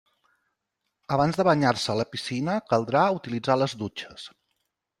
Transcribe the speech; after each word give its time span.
Abans 1.17 1.37
de 1.41 1.45
banyar-se 1.49 1.93
a 1.93 1.97
la 2.01 2.07
piscina 2.15 2.57
caldrà 2.73 3.05
utilitzar 3.21 3.61
les 3.63 3.77
dutxes. 3.83 4.29